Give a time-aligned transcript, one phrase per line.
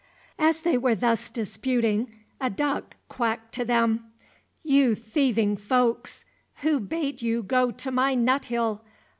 [0.39, 2.09] As they were thus disputing,
[2.39, 4.11] a duck quacked to them,
[4.63, 6.25] "You thieving folks,
[6.61, 8.83] who bade you go to my nut hill?